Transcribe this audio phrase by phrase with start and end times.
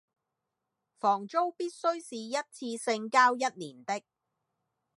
[0.97, 4.01] 房租必須是一次性交一年的